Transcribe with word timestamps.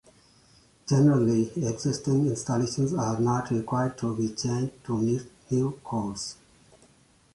Generally 0.89 1.63
existing 1.63 2.25
installations 2.25 2.91
are 2.91 3.19
not 3.19 3.51
required 3.51 3.99
to 3.99 4.15
be 4.17 4.29
changed 4.33 4.83
to 4.83 4.97
meet 4.97 5.27
new 5.51 5.79
codes. 5.83 6.37